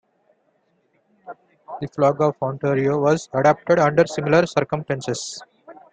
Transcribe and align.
The 1.79 1.87
flag 1.89 2.21
of 2.21 2.35
Ontario 2.41 2.97
was 2.99 3.29
adopted 3.35 3.77
under 3.77 4.07
similar 4.07 4.47
circumstances. 4.47 5.39